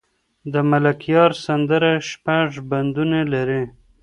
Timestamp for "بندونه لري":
2.69-3.63